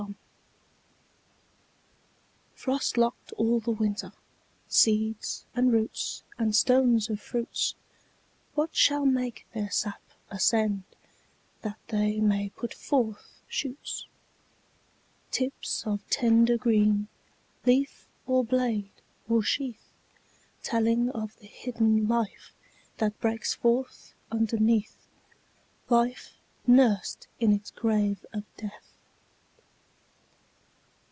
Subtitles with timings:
[2.55, 2.73] SPRING.
[2.75, 4.13] Frost locked all the winter,
[4.69, 7.73] Seeds, and roots, and stones of fruits,
[8.53, 10.83] What shall make their sap ascend
[11.63, 14.05] That they may put forth shoots?
[15.31, 17.07] Tips of tender green,
[17.65, 18.91] Leaf, or blade,
[19.27, 19.89] or sheath;
[20.61, 22.53] Telling of the hidden life
[22.97, 24.97] That breaks forth underneath,
[25.89, 26.37] Life
[26.67, 28.85] nursed in its grave by Death.